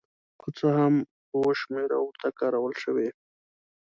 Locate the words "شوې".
2.83-3.09